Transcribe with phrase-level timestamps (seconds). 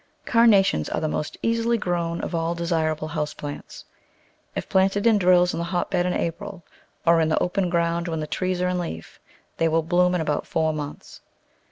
[0.25, 3.85] Carnations are the most easily grown of all desir able house plants.
[4.55, 6.65] If planted in drills in the hotbed in April,
[7.05, 9.19] or in the open ground when the trees are in leaf,
[9.57, 11.21] they will bloom in about four months.